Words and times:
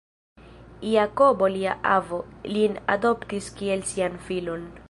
Jakobo, 0.93 1.51
lia 1.57 1.75
avo, 1.97 2.23
lin 2.57 2.83
adoptis 2.97 3.55
kiel 3.61 3.89
sian 3.95 4.23
filon. 4.31 4.71